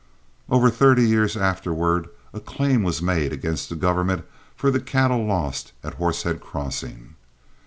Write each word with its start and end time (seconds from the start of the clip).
Over 0.49 0.71
thirty 0.71 1.07
years 1.07 1.37
afterward 1.37 2.09
a 2.33 2.39
claim 2.39 2.81
was 2.81 3.03
made 3.03 3.31
against 3.31 3.69
the 3.69 3.75
government 3.75 4.25
for 4.55 4.71
the 4.71 4.79
cattle 4.79 5.27
lost 5.27 5.73
at 5.83 5.93
Horsehead 5.93 6.41
Crossing. 6.41 7.13